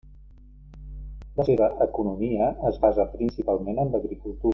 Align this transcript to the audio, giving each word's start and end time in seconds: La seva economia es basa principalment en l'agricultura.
La 1.39 1.45
seva 1.49 1.67
economia 1.87 2.47
es 2.71 2.79
basa 2.87 3.07
principalment 3.19 3.83
en 3.85 3.93
l'agricultura. 3.97 4.49